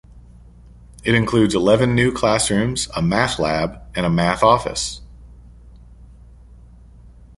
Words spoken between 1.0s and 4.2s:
It includes eleven new classrooms, a math lab, and a